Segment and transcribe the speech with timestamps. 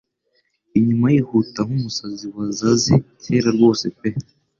[0.77, 4.09] Inyuma yihuta nk'umusazi wazaze kera rwose pe